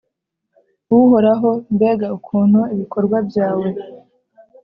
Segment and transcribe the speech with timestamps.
[0.97, 3.69] uhoraho, mbega ukuntu ibikorwa byawe